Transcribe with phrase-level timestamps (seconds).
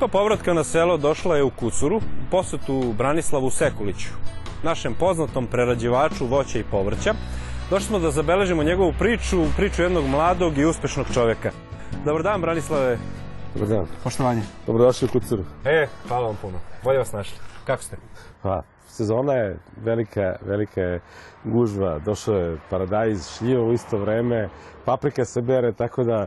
[0.00, 4.08] Ekipa povratka na selo došla je u Kucuru, u posetu Branislavu Sekuliću,
[4.62, 7.14] našem poznatom prerađivaču voća i povrća.
[7.70, 11.50] Došli smo da zabeležimo njegovu priču, priču jednog mladog i uspešnog čoveka.
[12.04, 12.98] Dobar dan, Branislave.
[13.54, 13.86] Dobar dan.
[14.04, 14.42] Poštovanje.
[14.66, 15.44] Dobrodošli u Kucuru.
[15.64, 16.58] E, hvala vam puno.
[16.84, 17.36] Bolje vas našli.
[17.64, 17.96] Kako ste?
[18.42, 21.00] Pa, sezona je velika, velika je
[21.44, 21.98] gužva.
[21.98, 24.48] Došao je paradajz, šljivo u isto vreme,
[24.84, 26.26] paprika se bere, tako da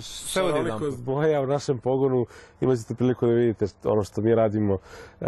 [0.00, 2.26] šarolikost boja u našem pogonu
[2.60, 4.78] imat ćete priliku da vidite ono što mi radimo.
[5.20, 5.26] E,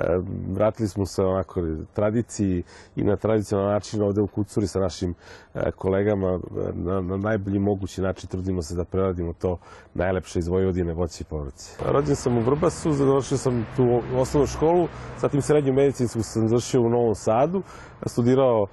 [0.53, 2.62] vratili smo se onako tradiciji
[2.97, 5.14] i na tradicionalan način ovde u Kucuri sa našim
[5.55, 6.38] e, kolegama e,
[6.75, 9.58] na, na najbolji mogući način trudimo se da preradimo to
[9.94, 11.64] najlepše iz Vojvodine voće i povrće.
[11.86, 14.88] Rođen sam u Vrbasu, završio sam tu osnovnu školu,
[15.20, 17.62] zatim srednju medicinsku sam završio u Novom Sadu,
[18.06, 18.66] studirao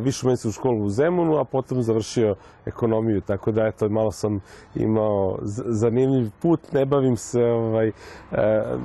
[0.00, 2.34] višu medicinsku školu u Zemunu, a potom završio
[2.66, 4.40] ekonomiju, tako da eto, malo sam
[4.74, 7.92] imao zanimljiv put, ne bavim se ovaj, e,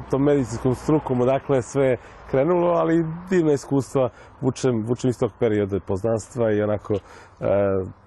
[0.10, 1.98] tom medicinskom strukom, odakle je sve
[2.32, 4.10] krenulo, ali divna iskustva
[4.42, 7.00] vučem, vučem iz tog perioda poznanstva i onako e,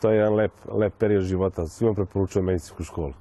[0.01, 1.67] to je jedan lep, lep period života.
[1.67, 3.13] Svima preporučujem medicinsku školu.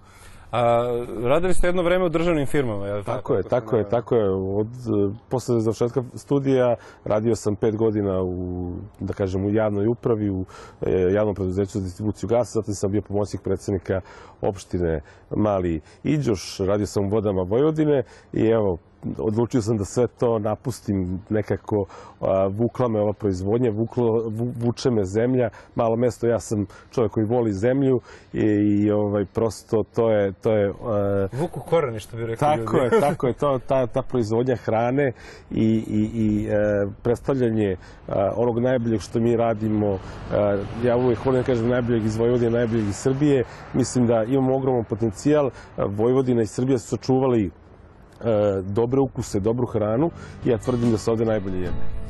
[0.54, 0.86] A,
[1.23, 3.18] radili ste jedno vreme u državnim firmama, je li tako?
[3.18, 4.30] Tako je, tako je, tako je.
[4.30, 10.30] Od, e, posle završetka studija radio sam pet godina u, da kažem, u javnoj upravi,
[10.30, 10.45] u
[10.82, 14.02] e, javnom preduzeću za distribuciju gasa, zatim sam bio pomoćnik predsednika
[14.42, 18.77] opštine Mali Iđoš, radio sam u vodama Vojvodine i evo,
[19.17, 21.86] odlučio sam da sve to napustim nekako,
[22.21, 27.11] a, vukla me ova proizvodnja, vuklo, vu, vuče me zemlja, malo mesto, ja sam čovjek
[27.11, 28.02] koji voli zemlju
[28.33, 32.77] i, i ovaj, prosto to je, to je a, Vuku koreni, što bi rekli tako
[32.77, 32.95] ljudi.
[32.95, 35.11] je, tako je, to, ta, ta proizvodnja hrane
[35.52, 36.53] i, i, i e,
[37.03, 37.77] predstavljanje e,
[38.35, 39.97] onog najboljeg što mi radimo, e,
[40.87, 43.43] ja uvijek volim da kažem najboljeg iz Vojvodine, najboljeg iz Srbije,
[43.73, 47.52] mislim da imamo ogroman potencijal, Vojvodina i Srbija su sačuvali
[48.64, 50.12] dobre ukuse, dobru hranu
[50.46, 52.04] i ja tvrdim da se ovde najbolje jede.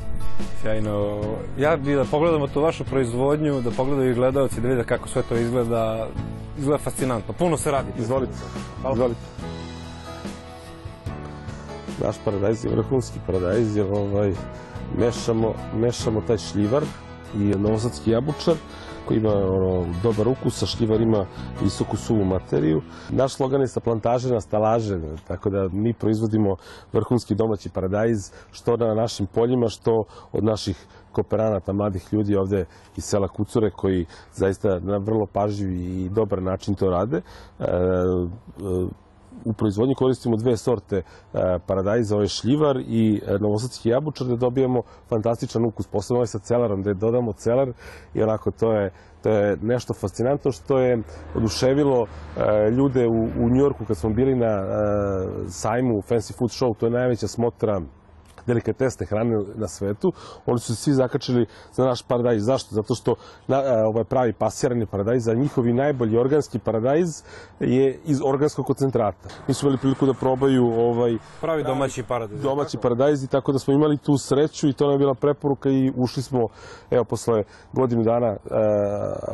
[0.62, 1.20] Sjajno.
[1.58, 5.22] Ja bih da pogledamo tu vašu proizvodnju, da pogledaju i gledalci, da vide kako sve
[5.22, 6.08] to izgleda.
[6.58, 7.34] Izgleda fascinantno.
[7.38, 7.88] Puno se radi.
[7.98, 8.32] Izvolite.
[8.92, 9.20] Izvolite.
[12.04, 14.32] Naš paradajz je vrhunski paradajz, jer ovaj,
[14.98, 16.82] mešamo, mešamo taj šljivar
[17.34, 18.54] i novosadski jabučar
[19.08, 21.26] koji ima ono, dobar ukus, a šljivar ima
[21.62, 22.82] visoku suvu materiju.
[23.10, 26.56] Naš slogan je sa plantaže na stalaže, tako da mi proizvodimo
[26.92, 32.64] vrhunski domaći paradajz, što na našim poljima, što od naših kooperanata, mladih ljudi ovde
[32.96, 37.16] iz sela Kucure koji zaista na vrlo pažljiv i dobar način to rade.
[37.16, 37.22] E,
[37.62, 39.03] e,
[39.44, 41.02] u proizvodnji koristimo dve sorte e,
[41.66, 46.82] paradajza, ovaj šljivar i e, novosadski jabučar, da dobijemo fantastičan ukus, posebno ovaj sa celarom,
[46.82, 47.72] da dodamo celar
[48.14, 48.90] i onako to je,
[49.22, 51.02] to je nešto fascinantno što je
[51.34, 54.64] oduševilo e, ljude u, u Njorku kad smo bili na
[55.48, 57.80] sajmu Fancy Food Show, to je najveća smotra
[58.46, 60.12] delikatesne hrane na svetu,
[60.46, 62.44] oni su se svi zakačili za naš paradajz.
[62.44, 62.74] Zašto?
[62.74, 63.14] Zato što
[63.46, 67.22] na, ovaj pravi pasirani paradajz, a njihovi najbolji organski paradajz
[67.60, 69.28] je iz organskog koncentrata.
[69.48, 72.42] Mi su imali priliku da probaju ovaj Pravi domaći paradajz.
[72.42, 75.70] domaći paradajz i tako da smo imali tu sreću i to nam je bila preporuka
[75.70, 76.48] i ušli smo,
[76.90, 78.36] evo, posle godinu dana e,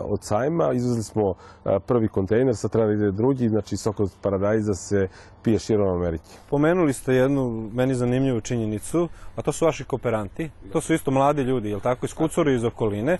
[0.04, 1.34] od sajma, izvezli smo
[1.64, 5.08] e, prvi kontejner, sad treba da ide drugi, znači sok od paradajza se
[5.42, 6.24] pije širom Amerike.
[6.50, 10.50] Pomenuli ste jednu meni zanimljivu činjenicu, a to su vaši kooperanti.
[10.72, 13.18] To su isto mladi ljudi, jel tako, iz Kucura i iz okoline,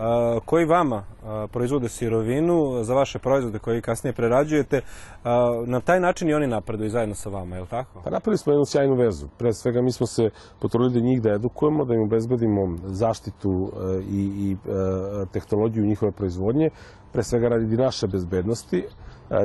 [0.00, 4.80] a, koji vama a, proizvode sirovinu za vaše proizvode koje kasnije prerađujete.
[5.24, 8.00] A, na taj način i oni napreduju zajedno sa vama, jel tako?
[8.04, 9.26] Pa napravili smo jednu sjajnu vezu.
[9.38, 14.22] Pre svega mi smo se potrudili njih da edukujemo, da im obezbedimo zaštitu e, i,
[14.36, 16.70] i e, tehnologiju njihove proizvodnje,
[17.12, 18.84] pre svega radi naše bezbednosti,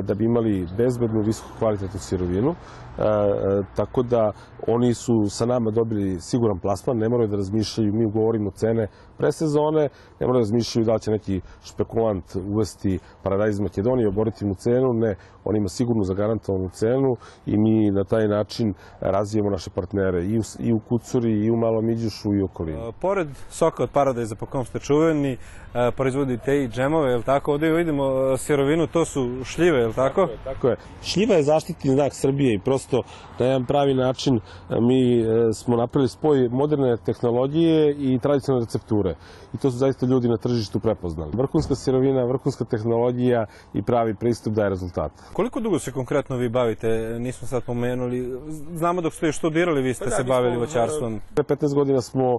[0.02, 2.54] da bi imali bezbednu, visoko kvalitetnu sirovinu.
[2.98, 4.32] E, e, tako da
[4.66, 8.86] oni su sa nama dobili siguran plasman, ne moraju da razmišljaju, mi ugovorimo cene
[9.18, 9.88] pre sezone,
[10.20, 14.92] ne moraju da razmišljaju da li će neki špekulant uvesti paradajz Makedonije, oboriti mu cenu,
[14.92, 15.14] ne,
[15.44, 20.42] on ima sigurnu zagarantovanu cenu i mi na taj način razvijemo naše partnere i u,
[20.58, 22.80] i u Kucuri, i u Malom Iđušu, i u okolini.
[22.80, 25.36] A, Pored soka od paradajza po kom ste čuveni,
[25.74, 27.52] a, proizvodite i džemove, jel tako?
[27.52, 30.28] Ovde vidimo a, sirovinu, to su šljive, jel tako?
[30.44, 30.76] Tako je.
[31.02, 33.02] Šljiva je zaštitni znak Srbije i prosto
[33.38, 39.14] na jedan pravi način e, mi e, smo napravili spoj moderne tehnologije i tradicionalne recepture.
[39.54, 41.30] I to su zaista ljudi na tržištu prepoznali.
[41.34, 45.22] Vrhunska sirovina, vrhunska tehnologija i pravi pristup daje rezultate.
[45.32, 47.16] Koliko dugo se konkretno vi bavite?
[47.18, 48.40] Nismo sad pomenuli.
[48.74, 51.20] Znamo dok ste još studirali, vi ste se bavili voćarstvom.
[51.34, 52.38] Pre 15 godina smo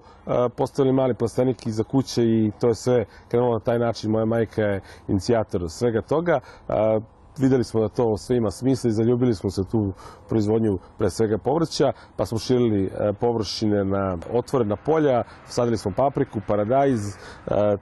[0.55, 4.11] postavili mali plastenik iza kuće i to je sve krenulo na taj način.
[4.11, 6.39] Moja majka je inicijator svega toga.
[7.37, 9.93] Videli smo da to sve ima smisla i zaljubili smo se tu
[10.29, 16.39] proizvodnju pre svega povrća, pa smo širili e, površine na otvorena polja, sadili smo papriku,
[16.47, 17.15] paradajz, e,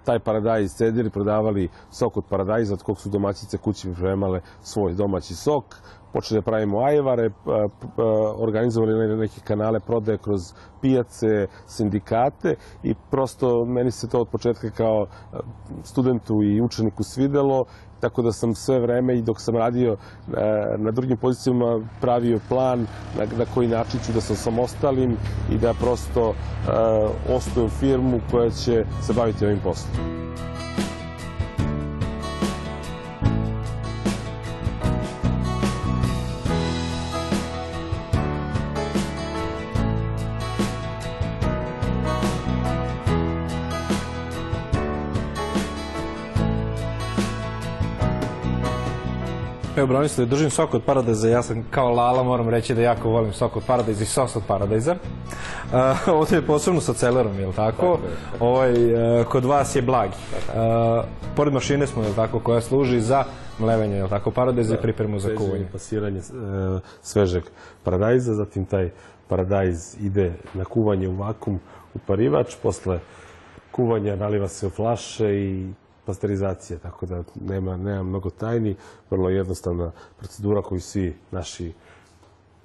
[0.04, 5.36] taj paradajz cedili, prodavali sok od paradajza, od kog su domaćice kući pripremale svoj domaći
[5.36, 5.76] sok,
[6.14, 7.32] počeli da pravimo ajvare,
[8.38, 15.06] organizovali neke kanale prodaje kroz pijace, sindikate i prosto meni se to od početka kao
[15.84, 17.66] studentu i učeniku svidelo
[18.02, 19.98] tako da sam sve vreme i dok sam radio
[20.78, 22.88] na drugim pozicijama pravio plan
[23.38, 25.18] na, koji način ću da sam samostalim
[25.52, 26.34] i da prosto
[27.30, 30.21] osnujem firmu koja će se baviti ovim poslom.
[49.92, 51.30] Branislav, držim sok od paradajza.
[51.30, 54.44] Ja sam kao Lala, moram reći da jako volim sok od paradajza i sos od
[54.48, 54.96] paradajza.
[54.96, 58.00] Uh, ovdje je posebno sa celerom, je li tako?
[58.40, 60.14] Ovaj, uh, kod vas je blagi.
[60.48, 61.04] Uh,
[61.36, 63.24] pored mašine smo, je li tako, koja služi za
[63.60, 65.68] mlevenje, je li tako, paradajza i pripremu za kuvanje.
[65.72, 66.22] Pasiranje
[67.02, 67.44] svežeg
[67.84, 68.90] paradajza, zatim taj
[69.28, 71.60] paradajz ide na kuvanje u vakum
[71.94, 73.00] u parivač, posle
[73.72, 75.74] kuvanja naliva se u flaše i
[76.06, 78.76] pasterizacije, tako da nema, nema mnogo tajni,
[79.10, 81.74] vrlo jednostavna procedura koju svi naši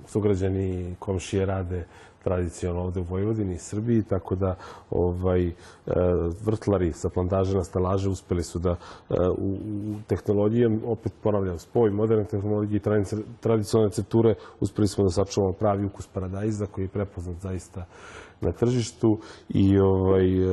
[0.06, 1.84] sugrađani komšije rade
[2.26, 4.56] tradicionalno ovde u Vojvodini i Srbiji, tako da
[4.90, 5.52] ovaj, e,
[6.42, 11.90] vrtlari sa plantaže na stalaže uspeli su da e, u, u tehnologijom, opet ponavljam, spoj
[11.90, 12.82] moderne tehnologije i
[13.40, 17.86] tradicionalne recepture, uspeli smo da sačuvamo pravi ukus paradajza koji je prepoznat zaista
[18.40, 19.18] na tržištu
[19.48, 20.48] i ovaj, e,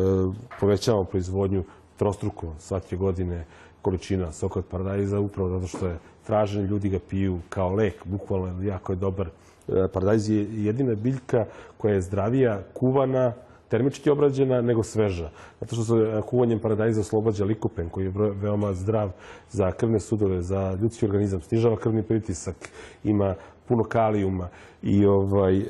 [0.60, 1.64] povećavamo proizvodnju
[2.04, 3.46] trostruko svake godine
[3.82, 5.98] količina soka od paradajza, upravo zato što je
[6.28, 9.28] tražen, ljudi ga piju kao lek, bukvalno jako je dobar.
[9.28, 11.46] E, paradajz je jedina biljka
[11.78, 13.34] koja je zdravija, kuvana,
[13.70, 15.30] termički obrađena, nego sveža.
[15.60, 19.12] Zato što se e, kuvanjem paradajza oslobađa likopen, koji je veoma zdrav
[19.52, 22.70] za krvne sudove, za ljudski organizam, snižava krvni pritisak,
[23.04, 23.36] ima
[23.68, 24.50] puno kalijuma
[24.82, 25.64] i ovaj, e,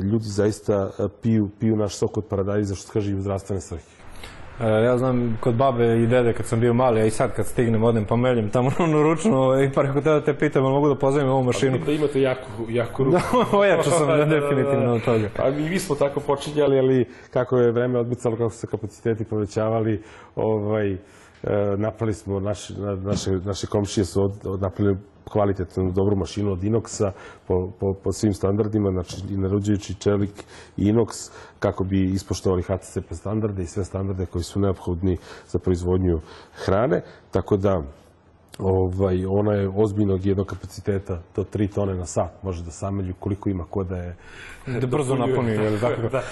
[0.00, 0.90] ljudi zaista
[1.22, 3.97] piju, piju naš sok od paradajza, što se kaže i u zdravstvene svrhe.
[4.60, 7.46] E, ja znam, kod babe i dede kad sam bio mali, a i sad kad
[7.46, 10.88] stignem, odem pa meljem tamo ono ručno i par ako da te pitam, ali mogu
[10.88, 11.78] da pozovem ovu mašinu.
[11.78, 13.16] Da imate jaku, jaku ruku.
[13.52, 15.28] Da, ojačao sam da, definitivno od toga.
[15.36, 19.24] Pa i mi smo tako počinjali, ali kako je vreme odmicalo, kako su se kapaciteti
[19.24, 20.02] povećavali,
[20.36, 20.98] ovaj, e,
[21.76, 22.72] napali smo, naši,
[23.04, 24.96] naše, naše komšije su od, od, napali
[25.28, 27.10] kvalitetnu, dobru mašinu od Inoxa
[27.46, 30.44] po, po, po svim standardima, znači naruđujući čelik
[30.76, 35.16] i Inox, kako bi ispoštovali HCCP standarde i sve standarde koji su neophodni
[35.48, 36.20] za proizvodnju
[36.54, 37.02] hrane.
[37.30, 37.82] Tako da,
[38.58, 43.48] ovaj, ona je ozbiljnog jednog kapaciteta, to 3 tone na sat može da samelju koliko
[43.48, 44.16] ima ko da je...
[44.66, 46.02] Da brzo napuni, je li tako?
[46.08, 46.22] da,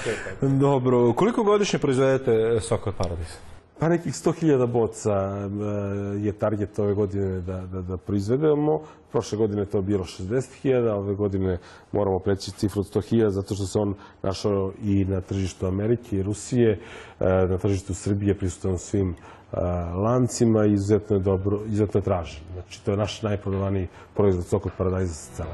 [0.49, 3.56] Dobro, koliko godišnje proizvedete sok od paradisa?
[3.79, 8.81] Pa nekih 100.000 boca e, je target ove godine da, da, da proizvedemo.
[9.13, 11.59] Prošle godine to bilo 60.000, ove godine
[11.93, 16.23] moramo preći cifru od 100.000 zato što se on našao i na tržištu Amerike i
[16.23, 16.81] Rusije,
[17.21, 19.61] e, na tržištu Srbije prisutan svim e,
[19.95, 22.41] lancima i izuzetno je, dobro, izuzetno je tražen.
[22.53, 25.45] Znači, to je naš najprodavaniji proizvod sok od paradajza sa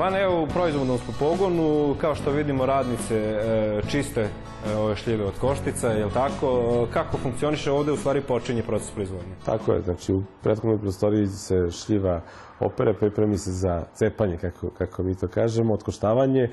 [0.00, 5.24] Van, evo u proizvodnom smo pogonu, kao što vidimo radnice e, čiste e, ove šljive
[5.24, 6.86] od koštica, je li tako?
[6.92, 9.34] Kako funkcioniše ovde, u stvari počinje proces proizvodnje?
[9.44, 12.20] Tako je, znači u prethodnoj prostoriji se šljiva
[12.60, 16.50] opere, pripremi se za cepanje, kako, kako mi to kažemo, otkoštavanje, e,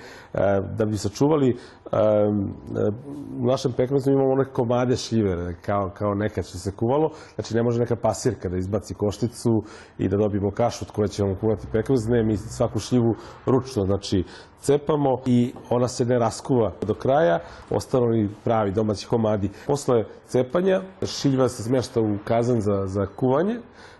[0.77, 1.57] da bi sačuvali,
[3.39, 7.63] u našem pekmezu imamo one komade šljive, kao, kao nekad što se kuvalo, znači ne
[7.63, 9.63] može neka pasirka da izbaci košticu
[9.97, 13.15] i da dobijemo kašu od koje ćemo kuvati pekmez, ne, mi svaku šljivu
[13.45, 14.23] ručno, znači
[14.59, 17.39] cepamo i ona se ne raskuva do kraja,
[17.69, 19.49] ostalo i pravi domaći komadi.
[19.67, 23.59] Posle cepanja šiljiva se smješta u kazan za, za kuvanje,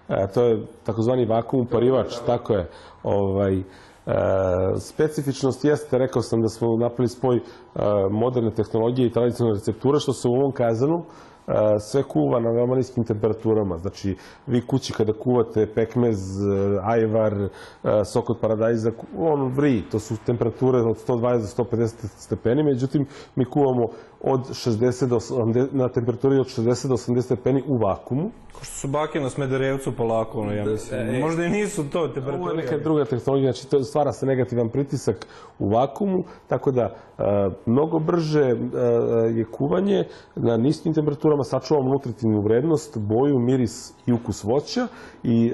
[0.10, 2.70] E, to je takozvani vakuum parivač, tako je.
[3.04, 3.64] Ovaj,
[4.08, 7.42] e, specifičnost jeste, rekao sam da smo napravili spoj e,
[8.12, 11.04] moderne tehnologije i tradicionalne recepture, što se u ovom kazanu
[11.80, 13.78] sve kuva na veoma niskim temperaturama.
[13.78, 14.16] Znači,
[14.48, 16.18] vi kući kada kuvate pekmez,
[16.84, 17.48] ajvar,
[18.06, 19.84] sok od paradajza, on vri.
[19.92, 21.88] To su temperature od 120 do 150
[22.18, 22.64] stepeni.
[22.64, 23.88] Međutim, mi kuvamo
[24.22, 28.32] od 60 do 80, na temperaturi od 60 do 80 stepeni u vakumu.
[28.54, 31.20] Ko što su bake na Smederevcu polako, ono, ja mislim.
[31.22, 32.42] Možda i nisu to temperature.
[32.42, 35.28] Ovo je neka druga tehnologija, znači to stvara se negativan pritisak
[35.60, 36.96] u vakumu, tako da
[37.66, 38.56] mnogo brže
[39.36, 40.04] je kuvanje
[40.36, 44.88] na niskim temperaturama, sačuvamo nutritivnu vrednost, boju, miris i ukus voća
[45.24, 45.54] i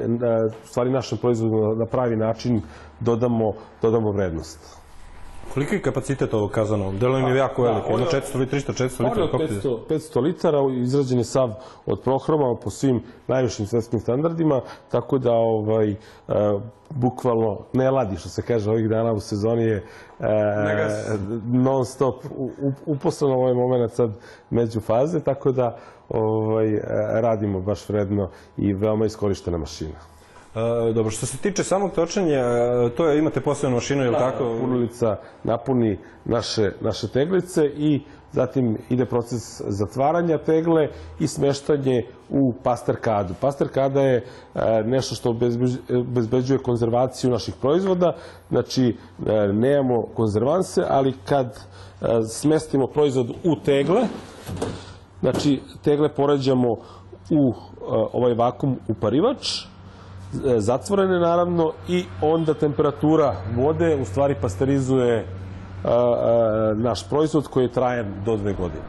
[0.63, 2.61] u stvari našem proizvodu na pravi način
[2.99, 4.82] dodamo, dodamo vrednost.
[5.53, 6.97] Koliki je kapacitet ovog kazanovog?
[6.97, 9.29] Delo mi je jako veliko, jedno 400 li 300, 400 litara.
[9.33, 11.53] On je 500, 500 litara, izrađen je sav
[11.85, 15.95] od prohroma po svim najvišim svetskim standardima, tako da ovaj, e,
[16.89, 19.83] bukvalno ne ladi, što se kaže ovih dana u sezoni je e,
[21.45, 22.23] non stop
[22.85, 24.11] uposleno ovaj moment sad
[24.49, 25.77] među faze, tako da
[26.09, 26.79] ovaj,
[27.21, 30.12] radimo baš vredno i veoma iskorištena mašina.
[30.55, 34.15] E, dobro, što se tiče samog točenja, e, to je, imate posebnu mašinu, je li
[34.17, 34.57] tako?
[34.61, 40.87] Punilica napuni naše, naše teglice i zatim ide proces zatvaranja tegle
[41.19, 43.33] i smeštanje u pasterkadu.
[43.41, 44.15] Pasterkada je
[44.55, 45.29] e, nešto što
[45.89, 48.15] obezbeđuje konzervaciju naših proizvoda,
[48.49, 48.97] znači
[49.53, 51.59] nemamo konzervanse, ali kad
[52.29, 54.01] smestimo proizvod u tegle,
[55.19, 56.71] znači tegle poređamo
[57.29, 57.53] u
[58.13, 59.72] ovaj vakum uparivač, E,
[60.57, 68.03] zatvorene naravno i onda temperatura vode u stvari pasterizuje e, e, naš proizvod koji traje
[68.25, 68.83] do dve godine.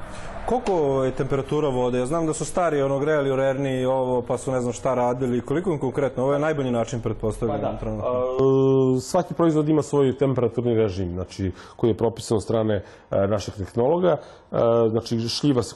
[0.46, 1.98] Koliko je temperatura vode?
[1.98, 4.72] Ja znam da su stari ono grejali u Rerni i ovo, pa su ne znam
[4.72, 5.40] šta radili.
[5.40, 6.22] Koliko im konkretno?
[6.22, 7.78] Ovo je najbolji način, pretpostavljam.
[7.80, 9.00] Pa da.
[9.00, 14.16] svaki proizvod ima svoj temperaturni režim, znači, koji je propisan od strane naših tehnologa.
[14.90, 15.74] znači, šljiva se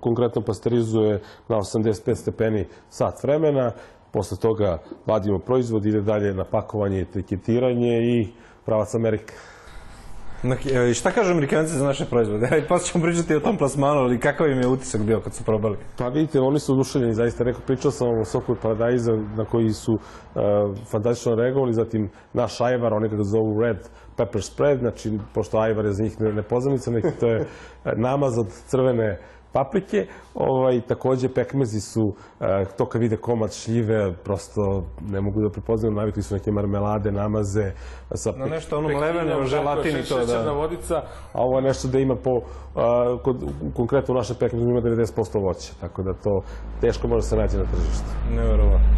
[0.00, 3.72] konkretno pasterizuje na 85 stepeni sat vremena.
[4.16, 8.28] Posle toga vadimo proizvod, ide dalje na pakovanje, etiketiranje i
[8.64, 9.34] pravac Amerika.
[10.90, 12.48] I šta kažu Amerikanci za naše proizvode?
[12.68, 15.76] Posle ćemo pričati o tom plasmanu, ali kakav im je utisak bio kad su probali?
[15.98, 19.70] Pa vidite, oni su oduševljeni, zaista rekao, pričao sam o soku od paradajza na koji
[19.70, 20.00] su uh,
[20.90, 25.92] fantastično reagovali, zatim naš ajvar, oni ga zovu red pepper spread, znači, pošto ajvar je
[25.92, 27.46] za njih nepoznanica, neki to je
[27.96, 29.18] namaz od crvene
[29.56, 30.06] paprike.
[30.34, 35.94] Ovaj, takođe, pekmezi su, e, to kad vide komad šljive, prosto ne mogu da prepoznaju,
[35.94, 37.72] navikli su neke marmelade, namaze.
[38.14, 40.20] Sa no nešto ono mleveno, želatini to, da.
[40.20, 40.96] Šećerna vodica,
[41.32, 42.40] a ovo je nešto da ima po,
[42.74, 43.36] a, kod,
[43.76, 46.42] konkretno u našem pekmezu ima 90% voća, tako da to
[46.80, 48.10] teško može se naći na tržištu.
[48.36, 48.88] Neverovatno.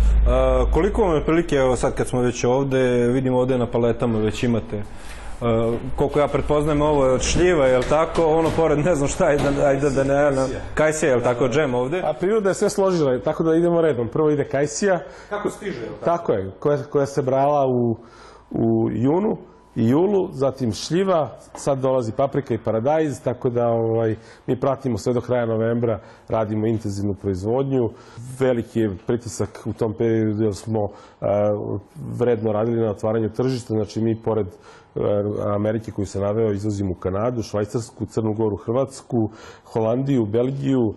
[0.73, 4.43] Koliko vam je prilike, evo sad kad smo već ovde, vidimo ovde na paletama već
[4.43, 4.83] imate
[5.97, 8.25] koliko ja pretpoznajem ovo je od šljiva, je li tako?
[8.27, 10.31] Ono pored ne znam šta, ajde, ajde da ne...
[10.31, 12.03] Ne, kajsija, je li tako, džem ovde?
[12.05, 14.09] A priroda je sve složila, tako da idemo redom.
[14.09, 15.01] Prvo ide kajsija.
[15.29, 16.05] Kako stiže, je li tako?
[16.05, 17.97] Tako je, koja, koja se brala u,
[18.51, 19.39] u junu
[19.79, 24.17] i julu, zatim šljiva, sad dolazi paprika i paradajz, tako da ovaj,
[24.47, 27.91] mi pratimo sve do kraja novembra, radimo intenzivnu proizvodnju.
[28.39, 30.91] Veliki je pritisak u tom periodu jer smo uh,
[32.19, 34.47] vredno radili na otvaranju tržišta, znači mi pored
[35.55, 39.31] Amerike koju se naveo izvozimo u Kanadu, Švajcarsku, Crnu Goru, Hrvatsku,
[39.65, 40.95] Holandiju, Belgiju,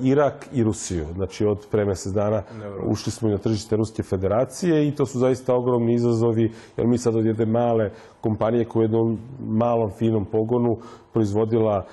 [0.00, 1.06] Irak i Rusiju.
[1.14, 2.42] Znači od pre mesec dana
[2.86, 6.98] ušli smo i na tržište Ruske federacije i to su zaista ogromni izazovi, jer mi
[6.98, 10.76] sad od jedne male kompanije koja u jednom malom finom pogonu
[11.12, 11.86] proizvodila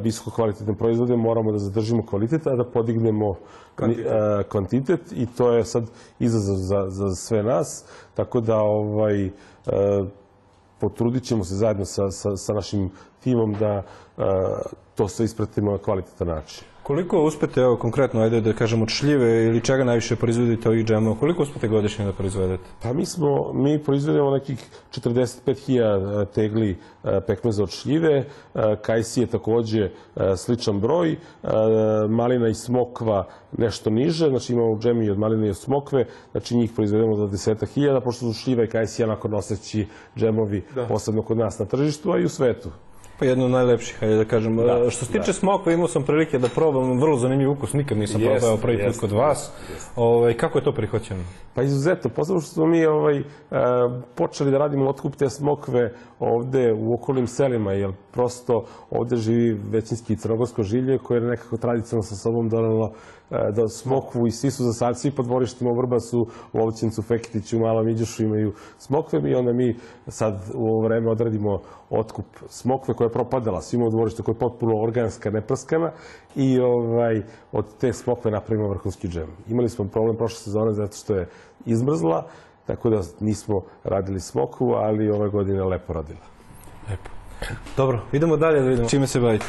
[0.00, 3.34] visoko kvalitetne proizvode, moramo da zadržimo kvalitet, a da podignemo
[3.76, 4.12] kvantitet,
[4.48, 5.00] kvantitet.
[5.12, 5.84] I to je sad
[6.18, 7.84] izazov za, za sve nas,
[8.14, 9.30] tako da ovaj,
[10.78, 12.90] potrudit ćemo se zajedno sa, sa, sa našim
[13.20, 13.82] timom da
[14.94, 16.64] to sve ispratimo na kvalitetan način.
[16.86, 21.16] Koliko uspete, evo konkretno, ajde da kažemo od šljive ili čega najviše proizvodite ovih džemova,
[21.18, 22.64] koliko uspete godišnje da proizvedete?
[22.82, 26.76] Pa mi smo, mi proizvedemo nekih 45.000 tegli
[27.26, 28.24] pekmeza od šljive,
[28.82, 29.90] kajsi je takođe
[30.36, 31.16] sličan broj,
[32.08, 33.26] malina i smokva
[33.58, 37.66] nešto niže, znači imamo džemi od maline i od smokve, znači njih proizvedemo za deseta
[37.66, 40.86] hiljada, pošto su šljiva i kajsi onako noseći džemovi, da.
[40.86, 42.70] posebno kod nas na tržištu, a i u svetu.
[43.18, 44.56] Pa jedno od najlepših, hajde da kažem.
[44.56, 45.32] Da, što se tiče da.
[45.32, 49.00] smokva, imao sam prilike da probam vrlo zanimljiv ukus, nikad nisam yes, probao prvi put
[49.00, 49.52] kod vas.
[49.72, 49.88] Yes.
[49.96, 51.22] Ovaj, kako je to prihvaćeno?
[51.54, 53.24] Pa izuzetno, posebno što smo mi ovaj, e,
[54.14, 60.16] počeli da radimo otkup te smokve ovde u okolnim selima, jer prosto ovde živi većinski
[60.16, 62.92] crnogorsko žilje koje je nekako tradicionalno sa sobom donalo
[63.30, 67.02] E, da smokvu i svi su za sad, svi po dvorištima u Vrbasu, u Ovćincu,
[67.02, 69.76] Fekitiću, u Malom Iđušu imaju smokve i onda mi
[70.08, 74.32] sad u ovo vreme odradimo otkup smokve koja koja je propadala, svi imamo dvorište koja
[74.32, 75.92] je potpuno organska, neprskana
[76.36, 77.22] i ovaj,
[77.52, 79.28] od te smokve napravimo vrhunski džem.
[79.48, 81.28] Imali smo problem prošle sezone zato što je
[81.66, 82.26] izmrzla,
[82.66, 86.26] tako da nismo radili smokvu, ali ove godine je lepo radila.
[86.90, 87.10] Lepo.
[87.76, 89.46] Dobro, idemo dalje da vidimo čime se bavite.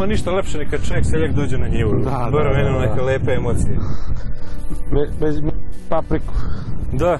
[0.00, 1.92] Nema ništa lepše nek kad čovjek seljak dođe na njivu.
[1.92, 2.86] Da, da, Moram da, jedno da.
[2.86, 3.78] neke lepe emocije.
[4.92, 5.50] Me, me,
[5.88, 6.32] papriku.
[6.92, 7.18] Da.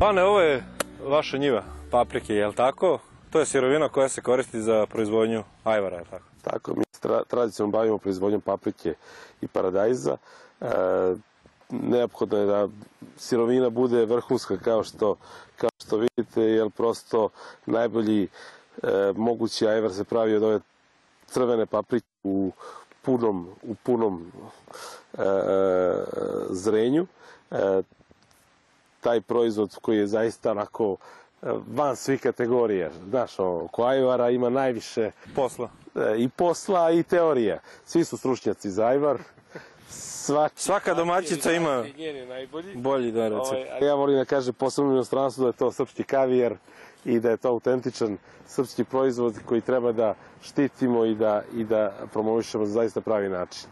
[0.00, 0.64] Pane, ovo je
[1.08, 2.98] vaša njiva paprike, je li tako?
[3.30, 6.24] To je sirovina koja se koristi za proizvodnju ajvara, je li tako?
[6.42, 8.94] Tako, mi tra, tradicionalno bavimo proizvodnjom paprike
[9.40, 10.16] i paradajza.
[10.60, 10.66] E,
[11.70, 12.68] neophodno je da
[13.16, 15.16] sirovina bude vrhunska kao što,
[15.56, 17.28] kao što vidite, jer prosto
[17.66, 20.60] najbolji e, mogući ajvar se pravi od ove
[21.28, 22.52] crvene paprike u
[23.02, 24.32] punom, u punom
[25.18, 25.26] e, e,
[26.50, 27.06] zrenju.
[27.50, 27.82] E,
[29.00, 30.96] taj proizvod koji je zaista onako
[31.42, 32.90] e, van svih kategorija.
[33.08, 35.70] Znaš, oko ajvara ima najviše Posla.
[35.94, 37.58] e, i posla i teorija.
[37.84, 39.18] Svi su stručnjaci za ajvar.
[39.90, 41.84] Svaki, Svaka domaćica ima
[42.74, 43.52] bolji da recept.
[43.52, 46.56] Ovaj, a ja volim da kažem posebno u inostranstvu da je to srpski kavijer
[47.04, 51.92] i da je to autentičan srpski proizvod koji treba da štitimo i da, i da
[52.12, 53.68] promovišemo za zaista pravi način.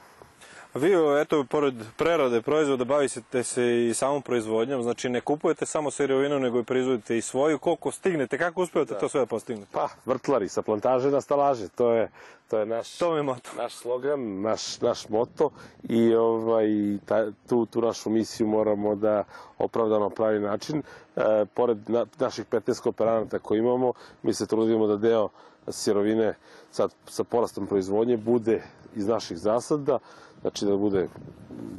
[0.76, 6.38] Vi, eto, pored prerade proizvoda, bavite se i samom proizvodnjom, znači ne kupujete samo sirovinu,
[6.38, 7.58] nego i proizvodite i svoju.
[7.58, 9.70] Koliko stignete, kako uspevate to sve da postignete?
[9.72, 12.10] Pa, vrtlari sa plantaže na stalaže, to je,
[12.48, 12.98] to je naš...
[12.98, 13.50] To je moto.
[13.56, 15.50] naš slogan, naš, naš moto
[15.88, 16.68] i ovaj,
[17.06, 19.24] ta, tu, tu našu misiju moramo da
[19.58, 20.82] opravdamo pravi način.
[21.16, 25.28] E, pored na, naših 15 kooperanata koje imamo, mi se trudimo da deo
[25.68, 26.34] sirovine
[26.70, 28.62] sad, sa porastom proizvodnje bude
[28.96, 29.98] iz naših zasada,
[30.40, 31.08] znači da bude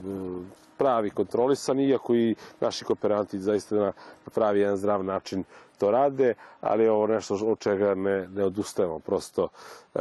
[0.04, 3.92] mm, pravi kontrolisan, iako i naši kooperanti zaista na
[4.34, 5.44] pravi jedan zdrav način
[5.78, 9.00] to rade, ali je ovo nešto od čega ne, ne odustajemo.
[9.00, 9.50] Prosto
[9.96, 10.00] e,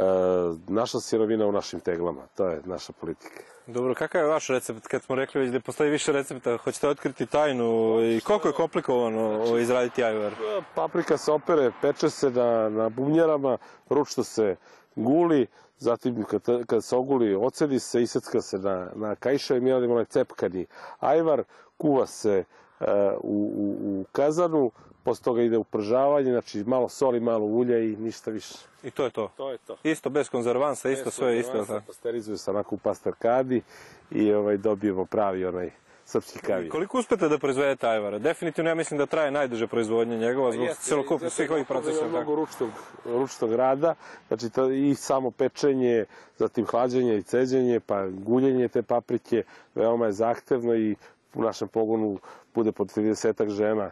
[0.69, 3.41] naša sirovina u našim teglama, to je naša politika.
[3.67, 4.87] Dobro, kakav je vaš recept?
[4.87, 9.59] Kad smo rekli već da postoji više recepta, hoćete otkriti tajnu i koliko je komplikovano
[9.59, 10.35] izraditi ajvar?
[10.75, 14.57] Paprika se opere, peče se na, na bubnjarama, ručno se
[14.97, 15.47] guli,
[15.79, 19.93] zatim kad, kad se oguli, ocedi se, isecka se na, na kajša i mi radimo
[19.93, 20.67] onaj cepkani
[21.01, 21.43] ajvar,
[21.77, 22.45] kuva se
[22.81, 22.85] e,
[23.21, 24.71] u, u, u kazanu,
[25.03, 28.55] posle toga ide u pržavanje, znači malo soli, malo ulja i ništa više.
[28.83, 29.31] I to je to.
[29.37, 29.77] To je to.
[29.83, 31.65] Isto bez konzervansa, isto sve je isto.
[31.65, 31.87] tako?
[31.87, 33.63] Pasterizuje se onako u pasterkadi
[34.11, 35.71] i ovaj, dobijemo pravi onaj
[36.07, 36.71] srpski kavijer.
[36.71, 38.19] Koliko uspete da proizvedete ajvara?
[38.19, 42.09] Definitivno ja mislim da traje najduže proizvodnja njegova zbog Jeste, celokupnih svih ovih procesa.
[42.09, 42.35] Mnogo Tako.
[42.35, 42.71] ručnog,
[43.05, 43.95] ručnog rada,
[44.29, 46.05] znači to i samo pečenje,
[46.39, 49.43] zatim hlađenje i ceđenje, pa guljenje te paprike,
[49.75, 50.97] veoma je zahtevno i
[51.35, 52.19] u našem pogonu
[52.55, 53.91] bude po 30 žena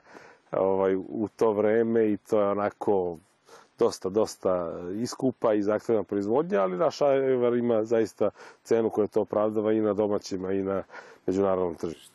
[0.53, 3.18] ovaj, u to vreme i to je onako
[3.79, 4.72] dosta, dosta
[5.03, 8.31] iskupa i zahtevna proizvodnja, ali naš ajvar ima zaista
[8.62, 10.83] cenu koja to opravdava i na domaćima i na
[11.26, 12.14] međunarodnom tržištu.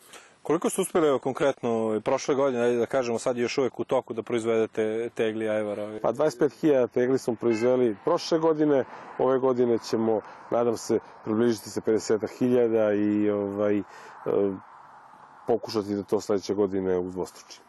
[0.50, 4.14] Koliko ste uspeli evo, konkretno prošle godine, da kažemo sad je još uvek u toku
[4.14, 6.00] da proizvedete tegli ajvara?
[6.02, 8.86] Pa 25.000 tegli smo proizveli prošle godine,
[9.18, 13.84] ove godine ćemo, nadam se, približiti se 50.000 i ovaj, e,
[15.48, 17.68] pokušati da to sledeće godine udvostručimo.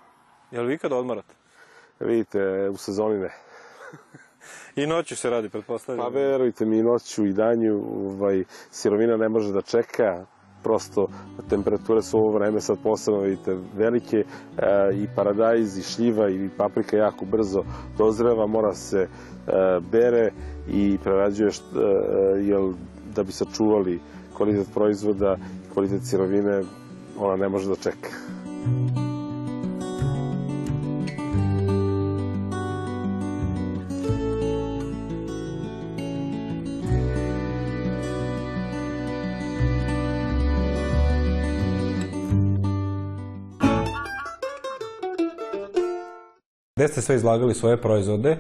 [0.51, 1.35] Jel vi ikada odmarate?
[2.01, 3.35] Vidite, u sezoni ne.
[4.83, 6.05] I noću se radi, pretpostavljam.
[6.05, 10.27] Pa verujte mi, i noću i danju, ovaj, sirovina ne može da čeka,
[10.63, 11.07] prosto
[11.49, 14.25] temperature su ovo vreme sad posebno, vidite, velike e,
[14.95, 17.63] i paradajz i šljiva i paprika jako brzo
[17.99, 19.09] dozreva, mora se e,
[19.93, 20.33] bere
[20.69, 22.73] i prerađuje št, e, jel,
[23.15, 24.01] da bi sačuvali
[24.37, 26.63] kvalitet proizvoda i kvalitet sirovine,
[27.19, 28.09] ona ne može da čeka.
[46.81, 48.37] Gde ste sve izlagali svoje proizvode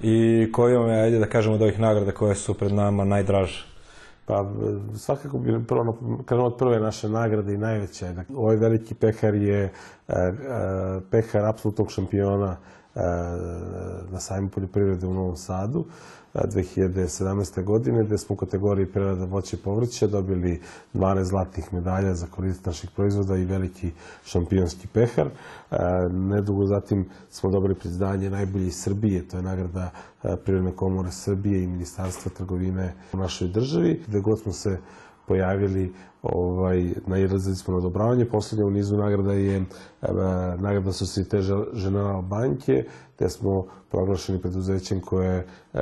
[0.00, 3.66] i koji vam je, ajde da kažemo, od ovih nagrada koje su pred nama najdraže?
[4.26, 4.50] Pa
[4.96, 8.12] svakako bi prvo krenuo od prve naše nagrade i najveća.
[8.12, 9.70] Dakle, ovaj veliki pehar je e,
[10.08, 10.32] e,
[11.10, 12.56] pehar apsolutnog šampiona
[14.10, 15.84] na sajmu poljoprivrede u Novom Sadu.
[16.34, 17.64] 2017.
[17.64, 20.60] godine, gde smo u kategoriji prerada voća i povrća dobili
[20.94, 23.90] 12 zlatnih medalja za korist naših proizvoda i veliki
[24.24, 25.30] šampionski pehar.
[26.10, 29.90] Nedugo zatim smo dobili priznanje najbolji iz Srbije, to je nagrada
[30.44, 34.78] Prirodne komore Srbije i Ministarstva trgovine u našoj državi, gde god smo se
[35.26, 38.24] pojavili ovaj, nailazili smo na odobravanje.
[38.24, 39.64] Poslednja u nizu nagrada je e,
[40.58, 41.40] nagrada Societe
[41.72, 42.84] General banke,
[43.16, 45.80] gde smo proglašeni preduzećem koje e,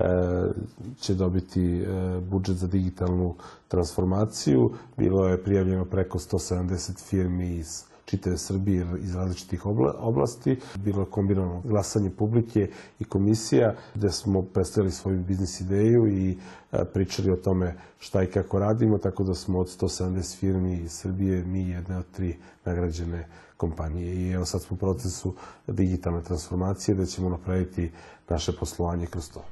[1.00, 1.86] će dobiti e,
[2.20, 3.34] budžet za digitalnu
[3.68, 4.72] transformaciju.
[4.96, 9.66] Bilo je prijavljeno preko 170 firmi iz čitave Srbije iz različitih
[9.98, 10.56] oblasti.
[10.74, 16.38] Bilo je kombinano glasanje publike i komisija gde smo predstavili svoju biznis ideju i
[16.72, 20.92] e, pričali o tome šta i kako radimo, tako da smo od 170 firmi iz
[20.92, 24.14] Srbije mi jedne od tri nagrađene kompanije.
[24.14, 25.34] I evo sad smo u procesu
[25.66, 27.90] digitalne transformacije da ćemo napraviti
[28.28, 29.44] naše poslovanje kroz to.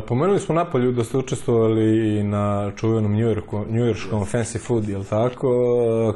[0.00, 3.14] Pomenuli smo napolju da ste učestvovali i na čuvenom
[3.68, 5.48] njujorškom fancy food, je li tako?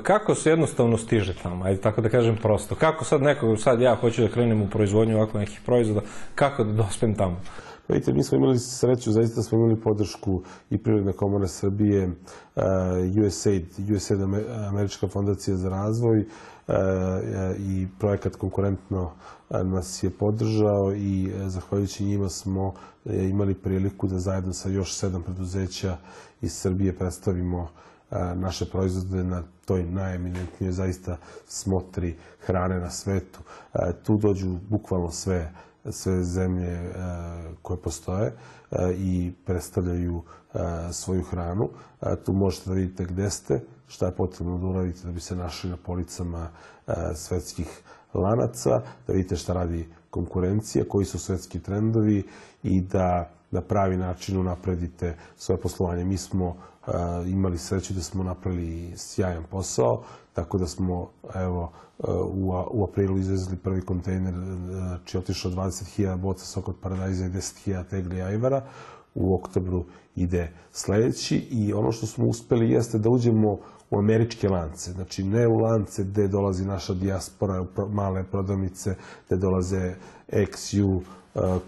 [0.03, 1.64] Kako se jednostavno stiže tamo?
[1.64, 2.75] Ajde tako da kažem prosto.
[2.75, 6.01] Kako sad neko, sad ja hoću da krenem u proizvodnju ovako nekih proizvoda,
[6.35, 7.41] kako da dospem tamo?
[7.88, 12.11] Vidite, mi smo imali sreću, zaista smo imali podršku i Prirodne komore Srbije,
[13.27, 13.64] USAID,
[13.96, 14.20] USAID
[14.68, 16.24] Američka fondacija za razvoj
[17.59, 19.11] i projekat Konkurentno
[19.51, 22.74] nas je podržao i zahvaljujući njima smo
[23.05, 25.96] imali priliku da zajedno sa još sedam preduzeća
[26.42, 27.68] iz Srbije predstavimo
[28.35, 33.38] naše proizvode na toj najeminentnijoj zaista smotri hrane na svetu.
[34.03, 35.53] Tu dođu bukvalno sve
[35.91, 36.93] sve zemlje
[37.62, 38.33] koje postoje
[38.97, 40.23] i predstavljaju
[40.93, 41.69] svoju hranu.
[42.25, 45.71] Tu možete da vidite gde ste, šta je potrebno da uradite da bi se našli
[45.71, 46.49] na policama
[47.14, 47.81] svetskih
[48.14, 52.25] lanaca, da vidite šta radi konkurencija, koji su svetski trendovi
[52.62, 56.05] i da na pravi način unapredite svoje poslovanje.
[56.05, 56.57] Mi smo
[57.27, 61.73] imali sreću da smo napravili sjajan posao, tako da smo evo,
[62.25, 64.35] u, u aprilu izvezli prvi kontejner,
[64.71, 68.64] znači otišao 20.000 boca sok od paradajza i 10.000 tegli ajvara.
[69.14, 69.85] U oktobru
[70.16, 73.59] ide sledeći i ono što smo uspeli jeste da uđemo
[73.90, 78.94] u američke lance, znači ne u lance gde dolazi naša dijaspora, male prodavnice,
[79.27, 79.94] gde dolaze
[80.29, 81.01] XU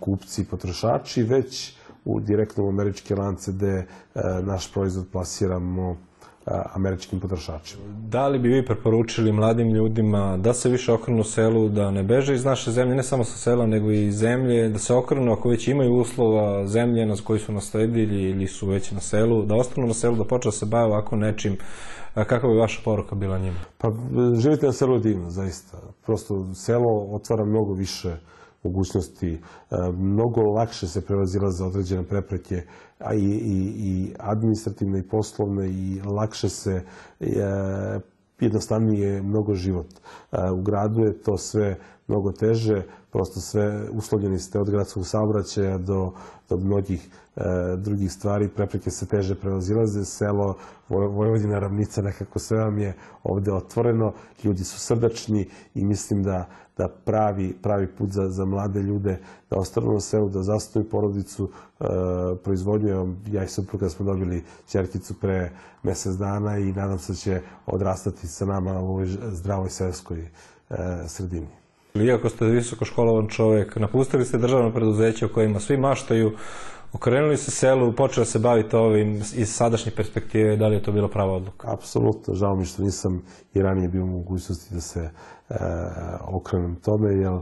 [0.01, 3.87] kupci i potrošači, već u direktno u američke lance gde
[4.43, 5.97] naš proizvod plasiramo
[6.47, 7.83] američkim potrošačima.
[8.09, 12.35] Da li bi vi preporučili mladim ljudima da se više okrenu selu, da ne beže
[12.35, 15.49] iz naše zemlje, ne samo sa sela, nego i iz zemlje, da se okrenu ako
[15.49, 19.87] već imaju uslova zemlje na koji su nasledili ili su već na selu, da ostanu
[19.87, 21.57] na selu, da počne da se bave ovako nečim
[22.15, 23.59] Kakva bi vaša poruka bila njima?
[23.79, 23.93] Pa,
[24.37, 25.79] živite na selu divno, zaista.
[26.07, 28.17] Prosto, selo otvara mnogo više
[28.63, 29.41] mogućnosti,
[29.93, 32.63] mnogo lakše se prevazila za određene prepreke,
[32.99, 36.83] a i, i, i administrativne i poslovne i lakše se
[37.21, 37.27] e,
[38.41, 39.87] jednostavnije mnogo život.
[40.53, 46.13] U gradu je to sve mnogo teže, prosto sve uslovljeni ste od gradskog saobraćaja do,
[46.49, 47.30] do mnogih e,
[47.77, 50.55] drugih stvari, prepreke se teže prevazilaze, selo
[50.89, 54.13] Vojvodina ravnica, nekako sve vam je ovde otvoreno,
[54.45, 59.19] ljudi su srdačni i mislim da, da pravi, pravi put za, za mlade ljude
[59.51, 61.51] da ostanu na selu, da zastoju porodicu,
[61.81, 61.85] e,
[62.45, 63.15] proizvodnju.
[63.27, 65.51] Ja i supruga smo dobili čerkicu pre
[65.83, 70.29] mesec dana i nadam se da će odrastati sa nama u ovoj zdravoj selskoj e,
[71.07, 71.49] sredini.
[71.95, 76.33] Iako ste visoko školovan čovek, napustili ste državno preduzeće u kojima svi maštaju,
[76.93, 81.09] okrenuli se selu, počeli se baviti ovim iz sadašnje perspektive, da li je to bila
[81.09, 81.73] prava odluka?
[81.73, 83.23] Apsolutno, žao mi što nisam
[83.55, 85.11] i ranije bio u mogućnosti da se
[86.27, 87.41] okrenem tome, jer e,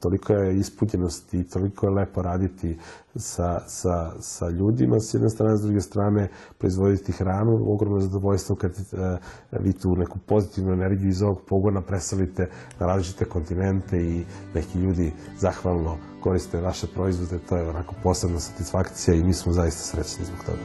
[0.00, 2.78] toliko je ispunjenost i toliko je lepo raditi
[3.16, 8.72] sa, sa, sa ljudima s jedne strane, s druge strane proizvoditi hranu, ogromno zadovoljstvo kad
[8.72, 9.18] e,
[9.60, 12.48] vi tu neku pozitivnu energiju iz ovog pogona preselite
[12.80, 14.24] na različite kontinente i
[14.54, 19.82] neki ljudi zahvalno koriste vaše proizvode, to je onako posebna satisfakcija i mi smo zaista
[19.82, 20.60] srećni zbog toga.